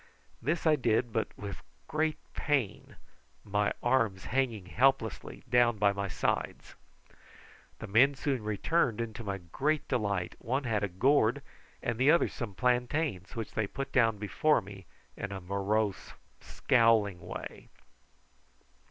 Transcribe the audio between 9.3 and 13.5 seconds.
great delight one had a gourd and the other some plantains,